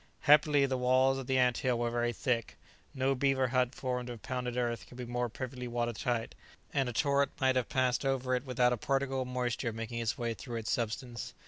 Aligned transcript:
Happily, 0.21 0.65
the 0.65 0.79
walls 0.79 1.19
of 1.19 1.27
the 1.27 1.37
ant 1.37 1.57
hill 1.57 1.77
were 1.77 1.91
very 1.91 2.11
thick; 2.11 2.57
no 2.95 3.13
beaver 3.13 3.49
hut 3.49 3.75
formed 3.75 4.09
of 4.09 4.23
pounded 4.23 4.57
earth 4.57 4.87
could 4.87 4.97
be 4.97 5.05
more 5.05 5.29
perfectly 5.29 5.67
water 5.67 5.93
tight, 5.93 6.33
and 6.73 6.89
a 6.89 6.91
torrent 6.91 7.39
might 7.39 7.55
have 7.55 7.69
passed 7.69 8.03
over 8.03 8.33
it 8.33 8.43
without 8.43 8.73
a 8.73 8.77
particle 8.77 9.21
of 9.21 9.27
moisture 9.27 9.71
making 9.71 9.99
its 9.99 10.17
way 10.17 10.33
through 10.33 10.55
its 10.55 10.71
substance. 10.71 11.35